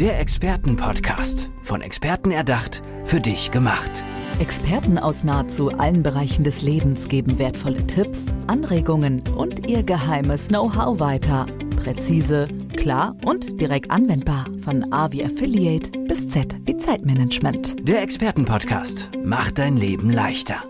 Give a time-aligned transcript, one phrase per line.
[0.00, 1.50] Der Expertenpodcast.
[1.62, 4.04] Von Experten erdacht, für dich gemacht.
[4.40, 11.00] Experten aus nahezu allen Bereichen des Lebens geben wertvolle Tipps, Anregungen und ihr geheimes Know-how
[11.00, 11.46] weiter.
[11.82, 12.46] Präzise,
[12.76, 14.44] klar und direkt anwendbar.
[14.60, 17.88] Von A wie Affiliate bis Z wie Zeitmanagement.
[17.88, 20.62] Der Expertenpodcast macht dein Leben leichter.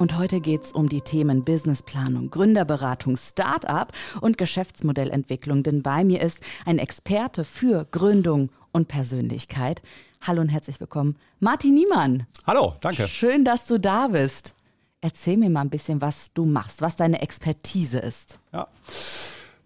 [0.00, 5.62] Und heute geht es um die Themen Businessplanung, Gründerberatung, Start-up und Geschäftsmodellentwicklung.
[5.62, 9.82] Denn bei mir ist ein Experte für Gründung und Persönlichkeit.
[10.20, 12.26] Hallo und herzlich willkommen, Martin Niemann.
[12.46, 13.06] Hallo, danke.
[13.06, 14.54] Schön, dass du da bist.
[15.00, 18.38] Erzähl mir mal ein bisschen, was du machst, was deine Expertise ist.
[18.52, 18.68] Ja.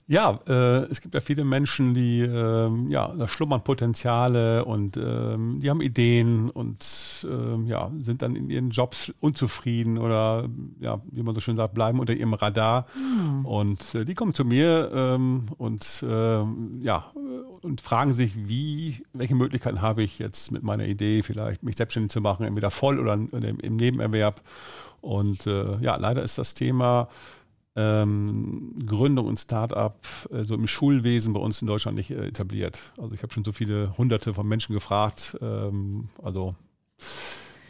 [0.08, 5.36] Ja, äh, es gibt ja viele Menschen, die, äh, ja, da schlummern Potenziale und äh,
[5.36, 11.24] die haben Ideen und äh, ja, sind dann in ihren Jobs unzufrieden oder, ja, wie
[11.24, 12.86] man so schön sagt, bleiben unter ihrem Radar.
[12.94, 13.46] Mhm.
[13.46, 16.44] Und äh, die kommen zu mir ähm, und, äh,
[16.84, 17.06] ja,
[17.62, 22.12] und fragen sich, wie, welche Möglichkeiten habe ich jetzt mit meiner Idee vielleicht, mich selbstständig
[22.12, 24.40] zu machen, entweder voll oder im Nebenerwerb.
[25.00, 27.08] Und äh, ja, leider ist das Thema
[27.76, 32.92] ähm, Gründung und Start-up äh, so im Schulwesen bei uns in Deutschland nicht äh, etabliert.
[32.98, 35.36] Also ich habe schon so viele hunderte von Menschen gefragt.
[35.42, 36.54] Ähm, also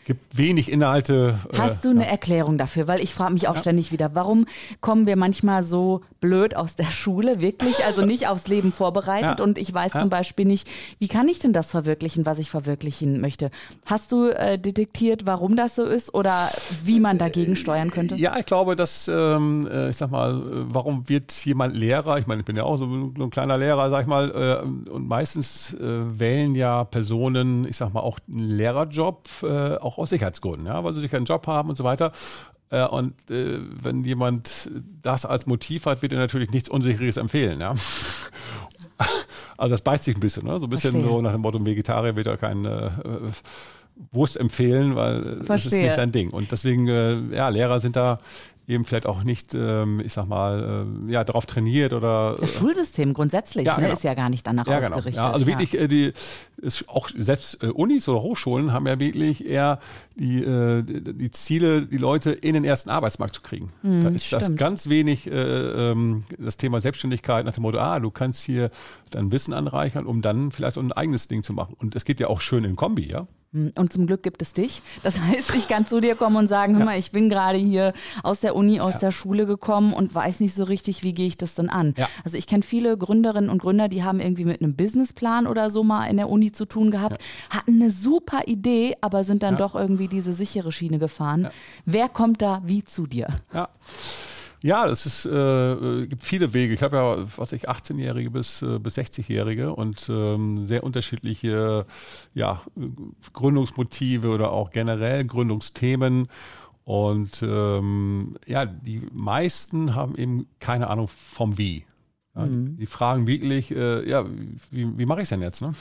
[0.07, 1.39] gibt wenig Inhalte.
[1.53, 2.11] Äh, Hast du eine ja.
[2.11, 2.87] Erklärung dafür?
[2.87, 3.61] Weil ich frage mich auch ja.
[3.61, 4.47] ständig wieder, warum
[4.81, 9.45] kommen wir manchmal so blöd aus der Schule, wirklich, also nicht aufs Leben vorbereitet ja.
[9.45, 10.69] und ich weiß zum Beispiel nicht,
[11.01, 13.51] wie kann ich denn das verwirklichen, was ich verwirklichen möchte?
[13.85, 16.49] Hast du äh, detektiert, warum das so ist oder
[16.85, 18.15] wie man dagegen steuern könnte?
[18.15, 22.19] Ja, ich glaube, dass, ähm, äh, ich sag mal, warum wird jemand Lehrer?
[22.19, 25.09] Ich meine, ich bin ja auch so, ein kleiner Lehrer, sag ich mal, äh, und
[25.09, 30.11] meistens äh, wählen ja Personen, ich sag mal, auch einen Lehrerjob, äh, auch auch aus
[30.11, 32.13] Sicherheitsgründen, ja, weil sie sich einen Job haben und so weiter.
[32.71, 34.71] Äh, und äh, wenn jemand
[35.03, 37.61] das als Motiv hat, wird er natürlich nichts Unsicheres empfehlen.
[37.61, 37.75] Ja?
[39.59, 40.61] Also das beißt sich ein bisschen, ne?
[40.61, 41.11] so ein bisschen Verstehe.
[41.11, 42.91] so nach dem Motto, Vegetarier wird er kein äh,
[44.13, 45.47] Wurst empfehlen, weil Verstehe.
[45.47, 46.29] das ist nicht sein Ding.
[46.29, 48.19] Und deswegen, äh, ja, Lehrer sind da
[48.69, 52.37] eben vielleicht auch nicht, ähm, ich sag mal, äh, ja, darauf trainiert oder.
[52.41, 53.95] Das Schulsystem grundsätzlich ja, ne, genau.
[53.95, 54.97] ist ja gar nicht danach ja, genau.
[54.97, 55.23] ausgerichtet.
[55.23, 56.13] Ja, also wirklich, äh, die,
[56.89, 59.79] auch selbst äh, Unis oder Hochschulen haben ja wirklich eher
[60.17, 63.71] die, äh, die Ziele, die Leute in den ersten Arbeitsmarkt zu kriegen.
[63.83, 64.43] Hm, da ist stimmt.
[64.43, 68.71] das ganz wenig äh, ähm, das Thema Selbstständigkeit nach dem Motto, ah, du kannst hier
[69.11, 71.77] dein Wissen anreichern, um dann vielleicht so ein eigenes Ding zu machen.
[71.79, 73.27] Und es geht ja auch schön in Kombi, ja.
[73.53, 74.83] Hm, und zum Glück gibt es dich.
[75.03, 77.93] Das heißt, ich kann zu dir kommen und sagen, hör mal, ich bin gerade hier
[78.23, 79.01] aus der Uni, aus ja.
[79.01, 81.95] der Schule gekommen und weiß nicht so richtig, wie gehe ich das denn an.
[81.97, 82.09] Ja.
[82.25, 85.83] Also ich kenne viele Gründerinnen und Gründer, die haben irgendwie mit einem Businessplan oder so
[85.83, 87.59] mal in der Uni zu tun gehabt, ja.
[87.59, 91.49] hatten eine super Idee, aber sind dann doch irgendwie diese sichere Schiene gefahren.
[91.85, 93.29] Wer kommt da wie zu dir?
[93.53, 93.69] Ja.
[94.67, 96.75] Ja, es ist, äh, gibt viele Wege.
[96.75, 101.87] Ich habe ja, was ich, 18-Jährige bis, äh, bis 60-Jährige und ähm, sehr unterschiedliche
[102.35, 102.63] ja,
[103.33, 106.27] Gründungsmotive oder auch generell Gründungsthemen.
[106.83, 111.85] Und ähm, ja, die meisten haben eben keine Ahnung vom Wie.
[112.35, 112.77] Ja, mhm.
[112.77, 114.25] Die fragen wirklich, äh, ja,
[114.73, 115.63] wie, wie mache ich es denn jetzt?
[115.63, 115.75] Ne?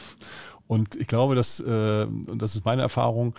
[0.67, 3.33] Und ich glaube, dass, äh, und das ist meine Erfahrung,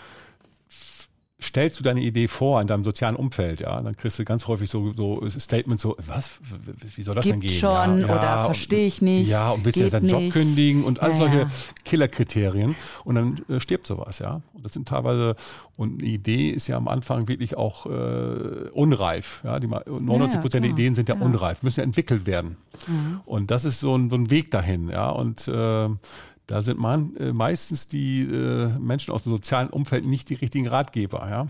[1.56, 4.68] stellst du deine Idee vor in deinem sozialen Umfeld, ja, dann kriegst du ganz häufig
[4.68, 6.38] so, so Statements so, was,
[6.94, 7.58] wie soll das Gibt denn gehen?
[7.58, 9.30] schon ja, oder ja, verstehe ich nicht.
[9.30, 11.46] Ja, und willst du ja seinen Job kündigen und all ja, solche
[11.84, 14.42] Killerkriterien und dann äh, stirbt sowas, ja.
[14.52, 15.34] Und das sind teilweise,
[15.78, 19.58] und eine Idee ist ja am Anfang wirklich auch äh, unreif, ja.
[19.58, 22.58] Die 99 Prozent der Ideen sind ja, unreif, müssen ja entwickelt werden.
[22.86, 23.20] Mhm.
[23.24, 25.08] Und das ist so ein, so ein Weg dahin, ja.
[25.08, 25.88] Und äh,
[26.46, 30.68] da sind man, äh, meistens die äh, Menschen aus dem sozialen Umfeld nicht die richtigen
[30.68, 31.26] Ratgeber.
[31.28, 31.48] Ja?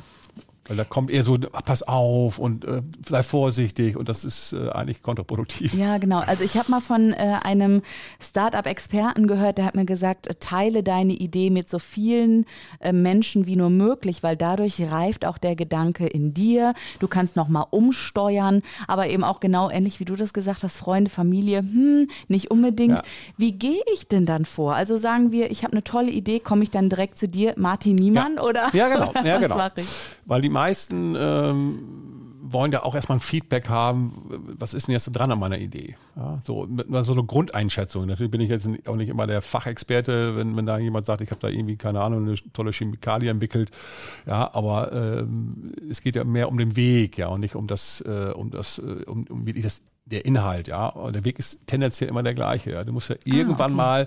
[0.68, 4.70] Weil da kommt eher so, pass auf und äh, sei vorsichtig und das ist äh,
[4.70, 5.74] eigentlich kontraproduktiv.
[5.74, 6.20] Ja, genau.
[6.20, 7.82] Also ich habe mal von äh, einem
[8.20, 12.46] Startup-Experten gehört, der hat mir gesagt, teile deine Idee mit so vielen
[12.80, 16.74] äh, Menschen wie nur möglich, weil dadurch reift auch der Gedanke in dir.
[16.98, 21.10] Du kannst nochmal umsteuern, aber eben auch genau ähnlich wie du das gesagt hast, Freunde,
[21.10, 22.98] Familie, hm, nicht unbedingt.
[22.98, 23.04] Ja.
[23.36, 24.74] Wie gehe ich denn dann vor?
[24.74, 27.94] Also sagen wir, ich habe eine tolle Idee, komme ich dann direkt zu dir, Martin
[27.96, 28.42] Niemann ja.
[28.42, 28.70] oder?
[28.72, 29.12] Ja, genau.
[29.26, 29.58] Ja, genau.
[30.26, 31.78] Weil die meisten ähm,
[32.52, 34.12] wollen ja auch erstmal ein Feedback haben,
[34.58, 35.96] was ist denn jetzt so dran an meiner Idee?
[36.16, 36.66] Ja, so,
[37.02, 38.06] so eine Grundeinschätzung.
[38.06, 41.30] Natürlich bin ich jetzt auch nicht immer der Fachexperte, wenn, wenn da jemand sagt, ich
[41.30, 43.70] habe da irgendwie, keine Ahnung, eine tolle Chemikalie entwickelt.
[44.26, 48.00] Ja, aber ähm, es geht ja mehr um den Weg, ja, und nicht um das,
[48.02, 50.92] äh, um das, äh, um, um wirklich das der Inhalt, ja.
[51.10, 52.70] Der Weg ist tendenziell immer der gleiche.
[52.70, 52.84] Ja.
[52.84, 54.06] Du musst ja ah, irgendwann ah,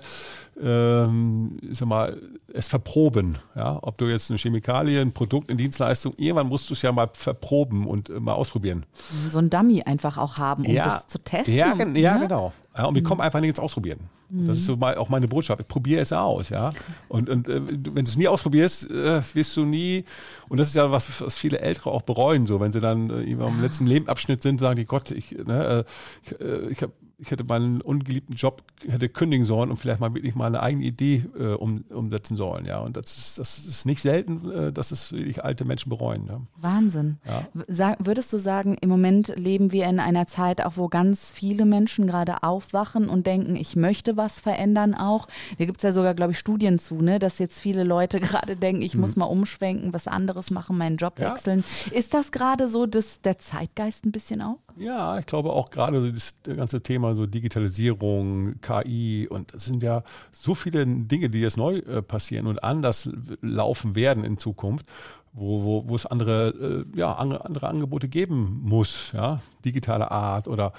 [0.62, 2.16] mal, ähm, sag mal,
[2.52, 3.78] es verproben, ja.
[3.82, 7.10] Ob du jetzt eine Chemikalie, ein Produkt, eine Dienstleistung, irgendwann musst du es ja mal
[7.12, 8.86] verproben und äh, mal ausprobieren.
[9.28, 10.84] So ein Dummy einfach auch haben, um ja.
[10.84, 11.54] das zu testen.
[11.54, 12.52] Ja, ja, ja, genau.
[12.76, 13.06] Ja, und wir mhm.
[13.06, 14.08] kommen einfach nicht ins Ausprobieren.
[14.30, 14.46] Mhm.
[14.46, 15.66] Das ist so mal, auch meine Botschaft.
[15.68, 16.72] Probier es aus, ja.
[17.08, 20.04] Und, und äh, wenn du es nie ausprobierst, äh, wirst du nie,
[20.48, 23.22] und das ist ja was, was viele Ältere auch bereuen, so wenn sie dann äh,
[23.22, 25.84] im letzten Lebensabschnitt sind, sagen die Gott, ich, ne, äh,
[26.24, 30.14] ich, äh, ich habe ich hätte meinen ungeliebten Job hätte kündigen sollen und vielleicht mal
[30.14, 32.64] wirklich mal eine eigene Idee äh, um, umsetzen sollen.
[32.64, 36.26] Ja, und das ist, das ist nicht selten, äh, dass es wirklich alte Menschen bereuen.
[36.26, 36.40] Ja.
[36.56, 37.18] Wahnsinn.
[37.26, 37.46] Ja.
[37.68, 41.66] Sag, würdest du sagen, im Moment leben wir in einer Zeit, auch wo ganz viele
[41.66, 45.28] Menschen gerade aufwachen und denken, ich möchte was verändern auch.
[45.58, 48.56] Da gibt es ja sogar, glaube ich, Studien zu, ne, dass jetzt viele Leute gerade
[48.56, 49.02] denken, ich mhm.
[49.02, 51.32] muss mal umschwenken, was anderes machen, meinen Job ja.
[51.32, 51.62] wechseln.
[51.90, 54.58] Ist das gerade so, dass der Zeitgeist ein bisschen auch?
[54.80, 60.02] Ja, ich glaube auch gerade das ganze Thema so Digitalisierung, KI und es sind ja
[60.32, 63.10] so viele Dinge, die jetzt neu äh, passieren und anders
[63.42, 64.86] laufen werden in Zukunft,
[65.34, 70.48] wo, wo, wo es andere, äh, ja, andere, andere Angebote geben muss, ja, digitale Art
[70.48, 70.72] oder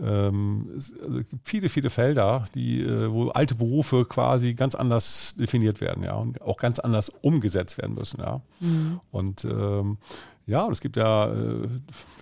[0.00, 5.34] ähm, es, also gibt viele, viele Felder, die, äh, wo alte Berufe quasi ganz anders
[5.34, 8.40] definiert werden, ja, und auch ganz anders umgesetzt werden müssen, ja.
[8.60, 9.00] Mhm.
[9.10, 9.98] Und ähm,
[10.46, 11.68] ja, und es gibt ja, äh,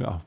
[0.01, 0.23] ja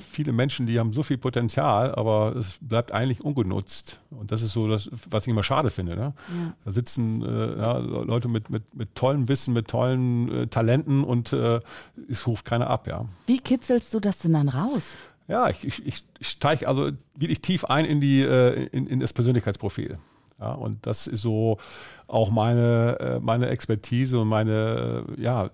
[0.00, 4.00] viele Menschen, die haben so viel Potenzial, aber es bleibt eigentlich ungenutzt.
[4.10, 5.96] Und das ist so das, was ich immer schade finde.
[5.96, 6.14] Ne?
[6.16, 6.54] Ja.
[6.64, 11.32] Da sitzen äh, ja, Leute mit, mit, mit tollem Wissen, mit tollen äh, Talenten und
[11.32, 11.60] äh,
[12.08, 12.86] es ruft keiner ab.
[12.86, 13.06] Ja.
[13.26, 14.94] Wie kitzelst du das denn dann raus?
[15.26, 19.12] Ja, ich, ich, ich steige also wirklich tief ein in, die, äh, in, in das
[19.12, 19.98] Persönlichkeitsprofil.
[20.40, 21.58] Ja, und das ist so
[22.06, 25.50] auch meine, äh, meine Expertise und meine, äh, ja,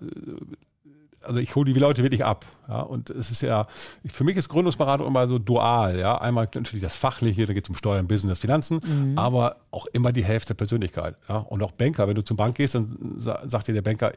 [1.23, 2.45] also ich hole die Leute wirklich ab.
[2.67, 3.67] Ja, und es ist ja,
[4.05, 5.99] für mich ist Gründungsberatung immer so dual.
[5.99, 9.17] Ja, einmal natürlich das Fachliche, da geht es um Steuern, Business, Finanzen, mhm.
[9.17, 11.17] aber auch immer die Hälfte Persönlichkeit.
[11.27, 14.11] Ja, und auch Banker, wenn du zum Bank gehst, dann sagt dir der Banker,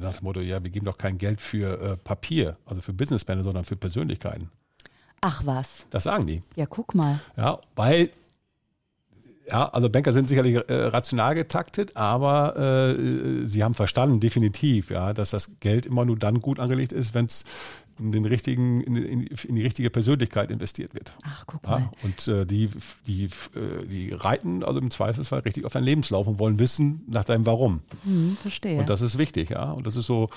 [0.00, 3.42] sagt das Motto, ja, wir geben doch kein Geld für äh, Papier, also für Businesspläne,
[3.42, 4.48] sondern für Persönlichkeiten.
[5.20, 5.86] Ach was.
[5.90, 6.42] Das sagen die.
[6.54, 7.18] Ja, guck mal.
[7.36, 8.10] Ja, weil
[9.46, 15.12] ja, also Banker sind sicherlich äh, rational getaktet, aber äh, sie haben verstanden, definitiv, ja,
[15.12, 17.44] dass das Geld immer nur dann gut angelegt ist, wenn es
[17.98, 21.12] in, den richtigen, in, in, in, die richtige Persönlichkeit investiert wird.
[21.22, 21.80] Ach, guck mal.
[21.80, 22.70] Ja, und äh, die,
[23.06, 27.24] die, äh, die reiten also im Zweifelsfall richtig auf deinen Lebenslauf und wollen wissen nach
[27.24, 27.80] deinem Warum.
[28.04, 28.78] Hm, verstehe.
[28.78, 29.72] Und das ist wichtig, ja.
[29.72, 30.30] Und das ist so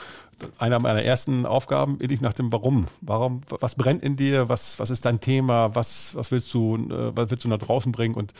[0.57, 2.87] einer meiner ersten Aufgaben, ich nach dem Warum.
[3.01, 4.49] Warum, was brennt in dir?
[4.49, 5.75] Was, was ist dein Thema?
[5.75, 8.15] Was, was willst du, äh, was willst du nach draußen bringen?
[8.15, 8.33] Und,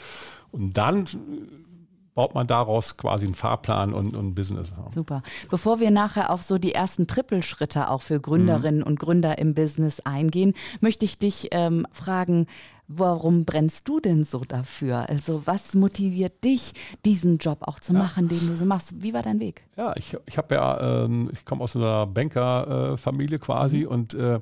[0.51, 1.05] und dann
[2.17, 4.69] baut man daraus quasi einen Fahrplan und, und ein Business.
[4.89, 5.21] Super.
[5.51, 8.87] Bevor wir nachher auf so die ersten Trippelschritte auch für Gründerinnen mhm.
[8.87, 12.47] und Gründer im Business eingehen, möchte ich dich ähm, fragen,
[12.87, 15.07] warum brennst du denn so dafür?
[15.07, 16.73] Also was motiviert dich,
[17.05, 17.99] diesen Job auch zu ja.
[17.99, 19.03] machen, den du so machst?
[19.03, 19.67] Wie war dein Weg?
[19.77, 23.87] Ja, ich, ich habe ja, ähm, ich komme aus einer Bankerfamilie quasi mhm.
[23.87, 24.39] und äh,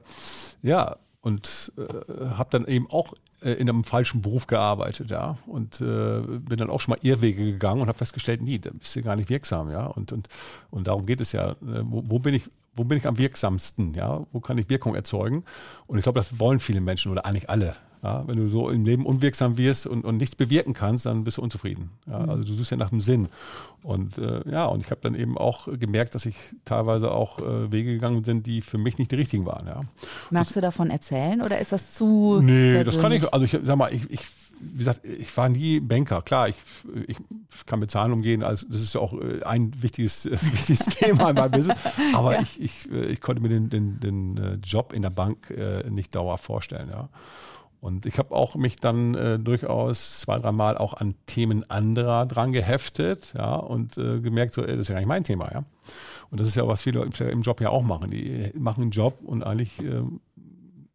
[0.61, 5.81] ja, und äh, habe dann eben auch äh, in einem falschen Beruf gearbeitet, ja, und
[5.81, 9.03] äh, bin dann auch schon mal Irrwege gegangen und habe festgestellt, nie, da bist du
[9.03, 10.27] gar nicht wirksam, ja, und und
[10.71, 11.51] und darum geht es ja.
[11.51, 12.43] Äh, wo, wo bin ich
[12.75, 15.45] wo bin ich am wirksamsten, ja, wo kann ich Wirkung erzeugen?
[15.87, 17.73] Und ich glaube, das wollen viele Menschen oder eigentlich alle,
[18.05, 21.37] ja, wenn du so im Leben unwirksam wirst und, und nichts bewirken kannst, dann bist
[21.37, 21.89] du unzufrieden.
[22.07, 22.29] Ja, mhm.
[22.29, 23.29] also du suchst ja nach dem Sinn.
[23.81, 26.35] Und äh, ja, und ich habe dann eben auch gemerkt, dass ich
[26.65, 29.65] teilweise auch äh, Wege gegangen sind, die für mich nicht die richtigen waren.
[29.65, 29.81] Ja.
[30.29, 32.41] Magst das, du davon erzählen oder ist das zu?
[32.43, 33.33] Nee, das kann ich.
[33.33, 34.21] Also ich sag mal, ich, ich
[34.59, 36.21] wie gesagt, ich war nie Banker.
[36.21, 36.57] Klar, ich,
[37.07, 37.17] ich
[37.65, 38.43] kann mit Zahlen umgehen.
[38.43, 41.77] Also das ist ja auch äh, ein wichtiges, wichtiges Thema in meinem Business.
[42.13, 42.41] Aber ja.
[42.41, 45.51] ich, ich, äh, ich konnte mir den, den, den Job in der Bank
[45.89, 46.89] nicht dauerhaft vorstellen.
[46.91, 47.09] Ja.
[47.79, 52.51] Und ich habe auch mich dann äh, durchaus zwei, dreimal auch an Themen anderer dran
[52.51, 55.63] geheftet, ja, und äh, gemerkt, so, ey, das ist ja gar nicht mein Thema, ja.
[56.31, 58.09] Und das ist ja was viele im Job ja auch machen.
[58.09, 60.01] Die machen einen Job und eigentlich äh,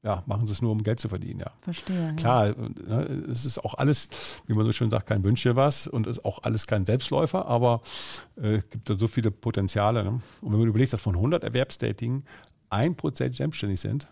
[0.02, 1.50] ja, machen sie es nur, um Geld zu verdienen, ja.
[1.60, 2.14] Verstehe.
[2.16, 2.54] Klar, ja.
[2.54, 4.08] Ne, es ist auch alles,
[4.46, 6.86] wie man so schön sagt, kein Wünsch dir was und es ist auch alles kein
[6.86, 7.82] Selbstläufer, aber
[8.40, 10.04] äh, es gibt da so viele Potenziale.
[10.04, 10.20] Ne?
[10.40, 12.24] Und wenn man überlegt, dass von 100 Erwerbstätigen
[12.70, 14.06] ein Prozent selbstständig sind,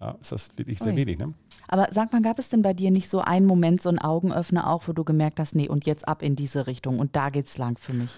[0.00, 0.98] ja, ist das wirklich sehr Ui.
[0.98, 1.18] wenig.
[1.18, 1.34] Ne?
[1.66, 4.68] Aber sag mal, gab es denn bei dir nicht so einen Moment, so einen Augenöffner
[4.68, 7.58] auch, wo du gemerkt hast, nee, und jetzt ab in diese Richtung und da geht's
[7.58, 8.10] lang für mich?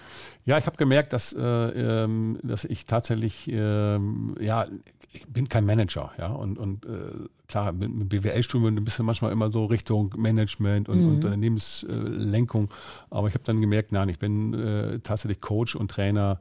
[0.45, 3.99] Ja, ich habe gemerkt, dass, äh, ähm, dass ich tatsächlich, äh,
[4.39, 4.65] ja,
[5.13, 9.31] ich bin kein Manager, ja, und, und äh, klar, mit, mit BWL-Studium bist du manchmal
[9.31, 11.15] immer so Richtung Management und, mhm.
[11.15, 12.69] Unternehmenslenkung,
[13.09, 16.39] aber ich habe dann gemerkt, nein, ich bin äh, tatsächlich Coach und Trainer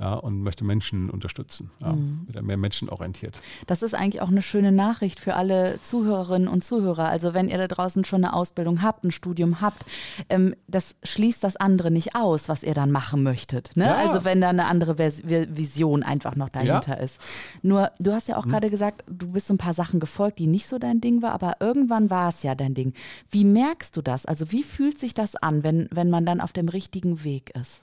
[0.00, 2.22] ja, und möchte Menschen unterstützen, ja, mhm.
[2.26, 3.38] wieder mehr Menschen orientiert.
[3.66, 7.08] Das ist eigentlich auch eine schöne Nachricht für alle Zuhörerinnen und Zuhörer.
[7.08, 9.84] Also wenn ihr da draußen schon eine Ausbildung habt, ein Studium habt,
[10.30, 13.76] ähm, das schließt das andere nicht aus, was ihr dann machen möchtet.
[13.76, 13.84] Ne?
[13.84, 13.96] Ja.
[13.96, 17.04] Also wenn da eine andere Vers Vision einfach noch dahinter ja.
[17.04, 17.20] ist.
[17.60, 18.52] Nur, du hast ja auch mhm.
[18.52, 21.32] gerade gesagt, du bist so ein paar Sachen gefolgt, die nicht so dein Ding war,
[21.32, 22.94] aber irgendwann war es ja dein Ding.
[23.28, 24.24] Wie merkst du das?
[24.24, 27.82] Also wie fühlt sich das an, wenn, wenn man dann auf dem richtigen Weg ist?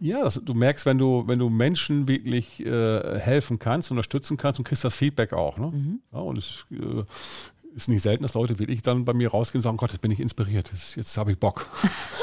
[0.00, 4.58] Ja, das, du merkst, wenn du, wenn du Menschen wirklich äh, helfen kannst, unterstützen kannst
[4.58, 5.58] und kriegst das Feedback auch.
[5.58, 5.66] Ne?
[5.66, 6.00] Mhm.
[6.12, 7.04] Ja, und es äh,
[7.74, 10.10] ist nicht selten, dass Leute wirklich dann bei mir rausgehen und sagen, Gott, jetzt bin
[10.10, 11.68] ich inspiriert, jetzt, jetzt habe ich Bock.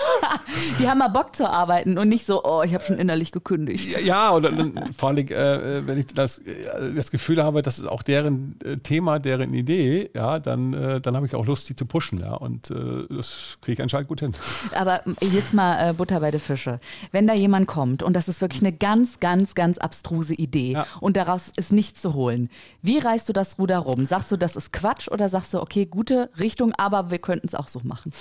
[0.79, 4.01] die haben mal Bock zu arbeiten und nicht so, oh, ich habe schon innerlich gekündigt.
[4.03, 7.87] Ja, und dann, vor allem, äh, wenn ich das, äh, das Gefühl habe, das ist
[7.87, 11.75] auch deren äh, Thema, deren Idee, ja, dann, äh, dann habe ich auch Lust, die
[11.75, 14.33] zu pushen, ja, und äh, das kriege ich anscheinend gut hin.
[14.75, 16.79] Aber jetzt mal äh, Butter bei den Fische.
[17.11, 20.85] Wenn da jemand kommt und das ist wirklich eine ganz, ganz, ganz abstruse Idee ja.
[20.99, 22.49] und daraus ist nichts zu holen,
[22.81, 24.05] wie reißt du das Ruder rum?
[24.05, 27.55] Sagst du, das ist Quatsch oder sagst du, okay, gute Richtung, aber wir könnten es
[27.55, 28.11] auch so machen?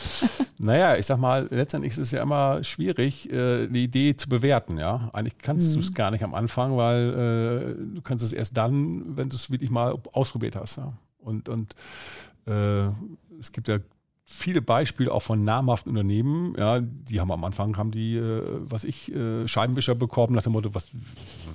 [0.59, 4.79] Naja, ich sag mal, letztendlich ist ja immer schwierig, äh, die Idee zu bewerten.
[4.79, 5.75] Ja, eigentlich kannst mhm.
[5.75, 9.37] du es gar nicht am Anfang, weil äh, du kannst es erst dann, wenn du
[9.37, 10.77] es wirklich mal ausprobiert hast.
[10.77, 10.93] Ja?
[11.19, 11.75] Und und
[12.47, 12.89] äh,
[13.39, 13.79] es gibt ja
[14.31, 18.85] viele Beispiele auch von namhaften Unternehmen, ja, die haben am Anfang haben die, äh, was
[18.85, 20.91] ich, äh, Scheibenwischer bekommen nach dem Motto, was,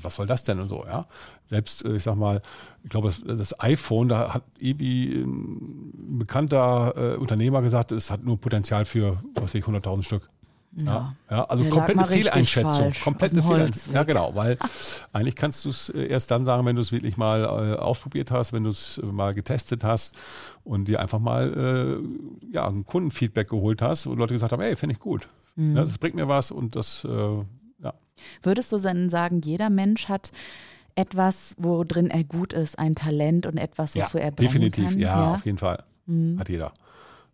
[0.01, 1.05] was soll das denn und so, ja.
[1.45, 2.41] Selbst, äh, ich sag mal,
[2.83, 8.23] ich glaube, das, das, iPhone, da hat irgendwie ein bekannter äh, Unternehmer gesagt, es hat
[8.23, 10.27] nur Potenzial für, was weiß ich, 100.000 Stück.
[10.75, 12.93] Ja, ja, also komplett eine Fehleinschätzung.
[13.03, 13.93] Komplett eine Fehleinschätzung.
[13.93, 14.57] Ja, genau, weil
[15.13, 18.31] eigentlich kannst du es äh, erst dann sagen, wenn du es wirklich mal äh, ausprobiert
[18.31, 20.15] hast, wenn du es äh, mal getestet hast
[20.63, 24.75] und dir einfach mal äh, ja, ein Kundenfeedback geholt hast, wo Leute gesagt haben, ey,
[24.75, 25.27] finde ich gut.
[25.55, 25.75] Mhm.
[25.75, 27.09] Ja, das bringt mir was und das, äh,
[27.83, 27.93] ja.
[28.41, 30.31] Würdest du denn sagen, jeder Mensch hat
[30.95, 34.99] etwas, worin er gut ist, ein Talent und etwas, wofür ja, er brennen definitiv, kann?
[34.99, 35.83] Ja, ja, auf jeden Fall.
[36.07, 36.39] Mhm.
[36.39, 36.73] Hat jeder.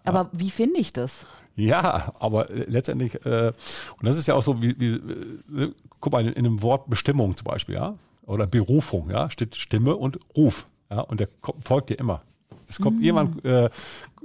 [0.03, 1.25] Aber wie finde ich das?
[1.55, 3.51] Ja, aber letztendlich, äh,
[3.97, 4.93] und das ist ja auch so, wie, wie
[5.61, 9.55] äh, guck mal, in, in, einem Wort Bestimmung zum Beispiel, ja, oder Berufung, ja, steht
[9.55, 11.27] Stimme und Ruf, ja, und der
[11.59, 12.21] folgt dir immer.
[12.67, 13.03] Es kommt mhm.
[13.03, 13.69] jemand, äh,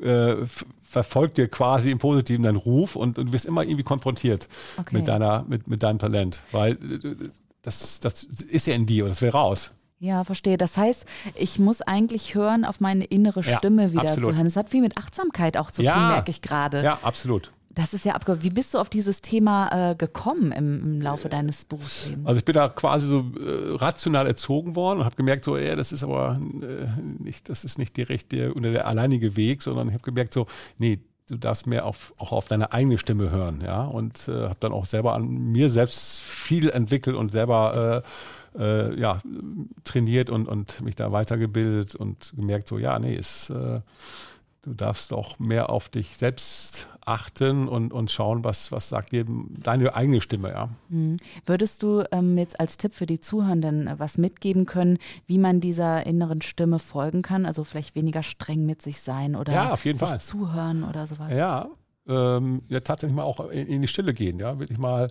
[0.02, 0.46] äh,
[0.82, 4.96] verfolgt dir quasi im Positiven deinen Ruf und, und du wirst immer irgendwie konfrontiert okay.
[4.96, 7.16] mit deiner, mit, mit deinem Talent, weil äh,
[7.62, 9.72] das, das ist ja in dir und das will raus.
[9.98, 10.58] Ja, verstehe.
[10.58, 14.30] Das heißt, ich muss eigentlich hören, auf meine innere Stimme ja, wieder absolut.
[14.30, 14.44] zu hören.
[14.44, 16.82] Das hat viel mit Achtsamkeit auch zu ja, tun, merke ich gerade.
[16.82, 17.52] Ja, absolut.
[17.70, 18.42] Das ist ja abge.
[18.42, 22.24] Wie bist du auf dieses Thema äh, gekommen im, im, Laufe deines Berufslebens?
[22.24, 25.74] Also ich bin da quasi so äh, rational erzogen worden und habe gemerkt, so, ey,
[25.74, 26.86] das ist aber äh,
[27.22, 30.46] nicht, das ist nicht direkt der der alleinige Weg, sondern ich habe gemerkt, so,
[30.78, 33.84] nee, du darfst mehr auf, auch auf deine eigene Stimme hören, ja.
[33.84, 38.08] Und äh, habe dann auch selber an mir selbst viel entwickelt und selber äh,
[38.56, 39.20] äh, ja,
[39.94, 43.80] trainiert und, und mich da weitergebildet und gemerkt, so ja, nee, ist, äh,
[44.62, 49.24] du darfst auch mehr auf dich selbst achten und, und schauen, was, was sagt dir
[49.26, 50.68] deine eigene Stimme, ja.
[50.88, 51.18] Mhm.
[51.46, 55.60] Würdest du ähm, jetzt als Tipp für die Zuhörenden äh, was mitgeben können, wie man
[55.60, 57.46] dieser inneren Stimme folgen kann?
[57.46, 60.18] Also vielleicht weniger streng mit sich sein oder ja, auf jeden Fall.
[60.18, 61.36] zuhören oder sowas?
[61.36, 61.68] Ja,
[62.06, 65.10] ähm, ja, tatsächlich mal auch in, in, die Stille gehen, ja, wirklich mal,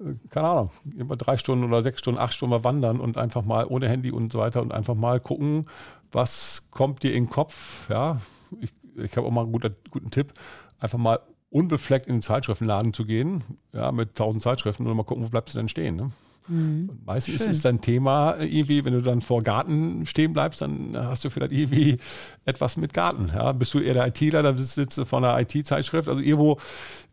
[0.00, 3.42] äh, keine Ahnung, über drei Stunden oder sechs Stunden, acht Stunden mal wandern und einfach
[3.44, 5.66] mal ohne Handy und so weiter und einfach mal gucken,
[6.12, 8.20] was kommt dir in den Kopf, ja.
[8.60, 10.32] Ich, ich habe auch mal einen guten, guten Tipp,
[10.78, 13.42] einfach mal unbefleckt in den Zeitschriftenladen zu gehen,
[13.72, 16.10] ja, mit tausend Zeitschriften und mal gucken, wo bleibst du denn stehen, ne?
[16.48, 16.90] Mhm.
[17.04, 17.50] meistens Schön.
[17.50, 21.30] ist es dein Thema irgendwie, wenn du dann vor Garten stehen bleibst, dann hast du
[21.30, 21.98] vielleicht irgendwie
[22.44, 23.30] etwas mit Garten.
[23.34, 23.52] Ja?
[23.52, 26.08] Bist du eher der ITler, dann sitzt du vor einer IT-Zeitschrift.
[26.08, 26.58] Also irgendwo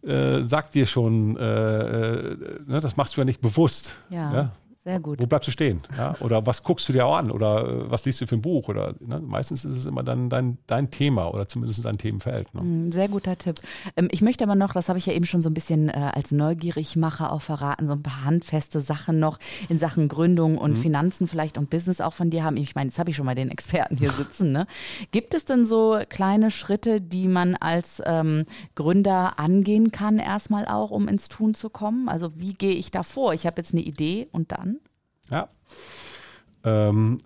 [0.04, 2.38] äh, sagt dir schon, äh, äh,
[2.68, 3.96] ne, das machst du ja nicht bewusst.
[4.10, 4.34] Ja.
[4.34, 4.52] ja?
[4.86, 5.20] Sehr gut.
[5.20, 5.82] Wo bleibst du stehen?
[5.98, 6.14] Ja?
[6.20, 7.32] Oder was guckst du dir auch an?
[7.32, 8.70] Oder äh, was liest du für ein Buch?
[8.70, 9.20] Oder ne?
[9.20, 12.54] meistens ist es immer dann dein, dein Thema oder zumindest dein Themenfeld.
[12.54, 12.62] Ne?
[12.62, 13.56] Mm, sehr guter Tipp.
[13.98, 16.12] Ähm, ich möchte aber noch, das habe ich ja eben schon so ein bisschen äh,
[16.14, 19.40] als Neugierigmacher auch verraten, so ein paar handfeste Sachen noch
[19.70, 20.82] in Sachen Gründung und mhm.
[20.82, 22.56] Finanzen vielleicht und Business auch von dir haben.
[22.56, 24.52] Ich meine, jetzt habe ich schon mal den Experten hier sitzen.
[24.52, 24.68] Ne?
[25.10, 30.92] Gibt es denn so kleine Schritte, die man als ähm, Gründer angehen kann, erstmal auch,
[30.92, 32.08] um ins Tun zu kommen?
[32.08, 33.34] Also wie gehe ich da vor?
[33.34, 34.75] Ich habe jetzt eine Idee und dann?
[35.30, 35.50] Ja.
[36.64, 37.20] Ähm,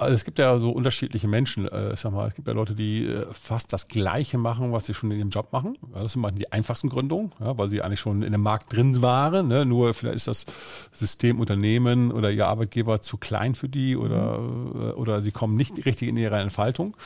[0.00, 1.68] also es gibt ja so unterschiedliche Menschen.
[1.68, 4.94] Äh, sag mal, es gibt ja Leute, die äh, fast das Gleiche machen, was sie
[4.94, 5.76] schon in ihrem Job machen.
[5.92, 9.48] Das sind die einfachsten Gründungen, ja, weil sie eigentlich schon in dem Markt drin waren.
[9.48, 9.66] Ne?
[9.66, 10.46] Nur vielleicht ist das
[10.90, 14.92] System Unternehmen oder ihr Arbeitgeber zu klein für die oder, mhm.
[14.96, 16.96] oder sie kommen nicht richtig in ihre Entfaltung.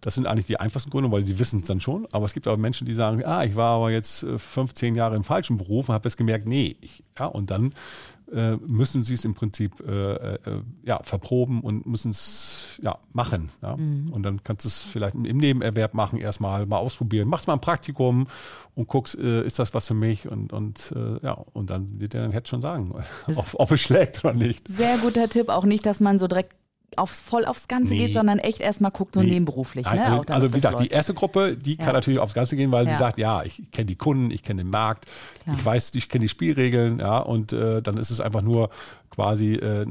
[0.00, 2.06] Das sind eigentlich die einfachsten Gründe, weil sie wissen es dann schon.
[2.12, 5.16] Aber es gibt auch Menschen, die sagen, ah, ich war aber jetzt 15 äh, Jahre
[5.16, 7.74] im falschen Beruf und habe jetzt gemerkt, nee, ich, ja, und dann
[8.32, 10.38] äh, müssen sie es im Prinzip äh, äh,
[10.84, 13.50] ja, verproben und müssen es ja, machen.
[13.62, 13.76] Ja?
[13.76, 14.10] Mhm.
[14.12, 17.28] Und dann kannst du es vielleicht im Nebenerwerb machen, erstmal mal ausprobieren.
[17.28, 18.26] Machst mal ein Praktikum
[18.74, 20.28] und guckst, äh, ist das was für mich?
[20.28, 22.94] Und, und äh, ja, und dann wird er dann jetzt schon sagen,
[23.34, 24.66] ob, ob es schlägt oder nicht.
[24.68, 26.54] Sehr guter Tipp, auch nicht, dass man so direkt
[26.96, 28.06] aufs, voll aufs Ganze nee.
[28.06, 29.30] geht, sondern echt erstmal guckt, so nee.
[29.30, 29.86] nebenberuflich.
[29.90, 30.04] Ne?
[30.04, 32.92] Also, also, wie gesagt, die erste Gruppe, die kann natürlich aufs Ganze gehen, weil ja.
[32.92, 35.06] sie sagt, ja, ich kenne die Kunden, ich kenne den Markt,
[35.42, 35.56] Klar.
[35.56, 38.70] ich weiß, ich kenne die Spielregeln, ja, und äh, dann ist es einfach nur
[39.16, 39.86] quasi äh, äh,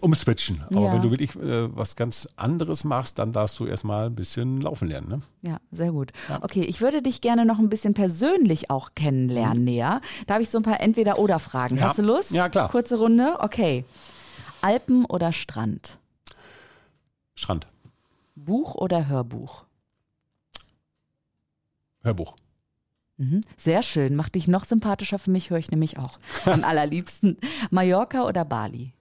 [0.00, 0.62] umswitchen.
[0.70, 0.92] Aber ja.
[0.92, 4.88] wenn du wirklich äh, was ganz anderes machst, dann darfst du erstmal ein bisschen laufen
[4.88, 5.08] lernen.
[5.08, 5.50] Ne?
[5.50, 6.12] Ja, sehr gut.
[6.28, 6.40] Ja.
[6.42, 9.64] Okay, ich würde dich gerne noch ein bisschen persönlich auch kennenlernen mhm.
[9.64, 10.00] näher.
[10.26, 11.76] Da habe ich so ein paar Entweder-Oder-Fragen.
[11.76, 11.88] Ja.
[11.88, 12.32] Hast du Lust?
[12.32, 12.68] Ja, klar.
[12.70, 13.36] Kurze Runde?
[13.38, 13.84] Okay.
[14.62, 15.98] Alpen oder Strand?
[17.34, 17.66] Strand.
[18.34, 19.64] Buch oder Hörbuch?
[22.02, 22.36] Hörbuch.
[23.16, 23.42] Mhm.
[23.56, 24.16] Sehr schön.
[24.16, 26.18] Macht dich noch sympathischer für mich, höre ich nämlich auch.
[26.46, 27.38] Am allerliebsten.
[27.70, 28.94] Mallorca oder Bali?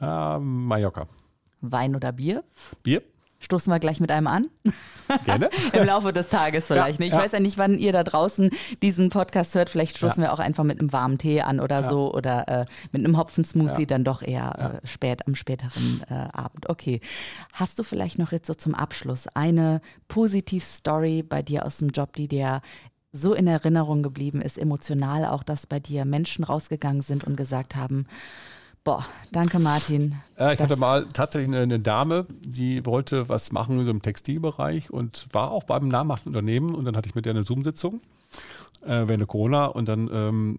[0.00, 1.06] Äh, Mallorca.
[1.60, 2.44] Wein oder Bier?
[2.82, 3.02] Bier.
[3.42, 4.46] Stoßen wir gleich mit einem an.
[5.24, 5.48] Gerne.
[5.72, 7.00] Im Laufe des Tages vielleicht.
[7.00, 7.18] Ja, ich ja.
[7.18, 8.50] weiß ja nicht, wann ihr da draußen
[8.82, 9.70] diesen Podcast hört.
[9.70, 10.28] Vielleicht stoßen ja.
[10.28, 13.86] wir auch einfach mit einem warmen Tee an oder so oder äh, mit einem Hopfensmoothie
[13.86, 16.68] dann doch eher äh, spät am späteren äh, Abend.
[16.68, 17.00] Okay.
[17.54, 22.12] Hast du vielleicht noch jetzt so zum Abschluss eine Positiv-Story bei dir aus dem Job,
[22.12, 22.60] die dir
[23.12, 27.74] so in Erinnerung geblieben ist, emotional auch, dass bei dir Menschen rausgegangen sind und gesagt
[27.74, 28.06] haben,
[28.82, 30.16] Boah, danke Martin.
[30.38, 34.00] Äh, ich hatte mal tatsächlich eine, eine, Dame, die wollte was machen in so einem
[34.00, 38.00] Textilbereich und war auch beim namhaften Unternehmen und dann hatte ich mit der eine Zoom-Sitzung
[38.82, 40.58] äh, während Corona und dann, ähm,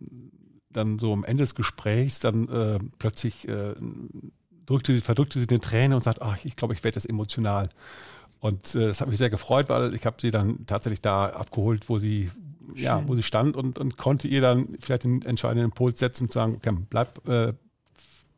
[0.72, 3.74] dann so am Ende des Gesprächs dann äh, plötzlich äh,
[4.68, 7.70] drückte sie, verdrückte sie eine Träne und sagt, ach, ich glaube, ich werde jetzt emotional.
[8.40, 11.90] Und äh, das hat mich sehr gefreut, weil ich habe sie dann tatsächlich da abgeholt,
[11.90, 12.32] wo sie,
[12.76, 16.40] ja, wo sie stand und, und konnte ihr dann vielleicht den entscheidenden Impuls setzen, zu
[16.40, 17.54] sagen, okay, bleib, äh,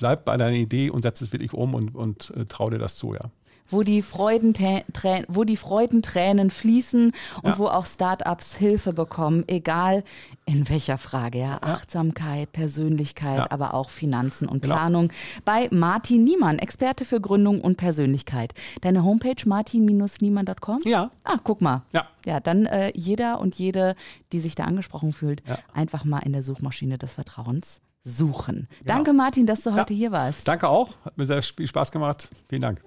[0.03, 2.97] bleib bei deiner Idee und setz es wirklich um und, und äh, trau dir das
[2.97, 3.21] zu, ja
[3.69, 4.83] wo die, Freudentränen,
[5.29, 7.57] wo die Freudentränen fließen und ja.
[7.57, 10.03] wo auch Startups Hilfe bekommen, egal
[10.45, 13.51] in welcher Frage, ja, Achtsamkeit, Persönlichkeit, ja.
[13.51, 14.75] aber auch Finanzen und genau.
[14.75, 15.11] Planung
[15.45, 18.53] bei Martin Niemann, Experte für Gründung und Persönlichkeit.
[18.81, 20.79] Deine Homepage martin-niemann.com?
[20.83, 21.09] Ja.
[21.23, 21.83] Ah, guck mal.
[21.93, 22.05] Ja.
[22.25, 23.95] Ja, dann äh, jeder und jede,
[24.33, 25.41] die sich da angesprochen fühlt,
[25.73, 28.67] einfach mal in der Suchmaschine des Vertrauens suchen.
[28.79, 28.95] Genau.
[28.95, 29.77] Danke, Martin, dass du ja.
[29.77, 30.47] heute hier warst.
[30.47, 30.89] Danke auch.
[31.05, 32.29] Hat mir sehr viel Spaß gemacht.
[32.49, 32.83] Vielen Dank.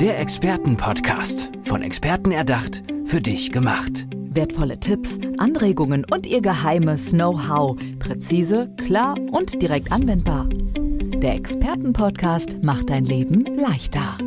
[0.00, 1.52] Der Expertenpodcast.
[1.64, 4.06] Von Experten erdacht, für dich gemacht.
[4.10, 7.76] Wertvolle Tipps, Anregungen und ihr geheimes Know-how.
[8.00, 10.48] Präzise, klar und direkt anwendbar.
[10.48, 14.18] Der Expertenpodcast macht dein Leben leichter.